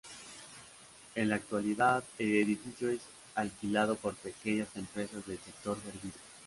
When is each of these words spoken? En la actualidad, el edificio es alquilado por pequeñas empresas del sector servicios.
En 1.13 1.29
la 1.29 1.35
actualidad, 1.35 2.03
el 2.17 2.37
edificio 2.37 2.89
es 2.89 3.01
alquilado 3.35 3.95
por 3.97 4.15
pequeñas 4.15 4.69
empresas 4.75 5.23
del 5.27 5.37
sector 5.37 5.77
servicios. 5.79 6.23